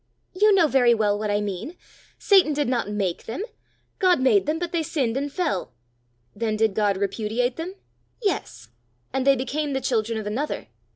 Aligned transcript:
"You 0.33 0.51
know 0.55 0.65
very 0.65 0.95
well 0.95 1.19
what 1.19 1.29
I 1.29 1.41
mean! 1.41 1.75
Satan 2.17 2.53
did 2.53 2.67
not 2.67 2.89
make 2.89 3.25
them. 3.25 3.43
God 3.99 4.19
made 4.19 4.47
them, 4.47 4.57
but 4.57 4.71
they 4.71 4.81
sinned 4.81 5.15
and 5.15 5.31
fell." 5.31 5.73
"Then 6.35 6.55
did 6.57 6.73
God 6.73 6.97
repudiate 6.97 7.55
them?" 7.55 7.75
"Yes." 8.19 8.69
"And 9.13 9.27
they 9.27 9.35
became 9.35 9.73
the 9.73 9.79
children 9.79 10.17
of 10.19 10.25
another?" 10.25 10.69